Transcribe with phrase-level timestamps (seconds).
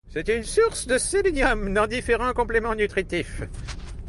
[0.09, 3.43] C'est une source de sélénium dans divers compléments nutritifs.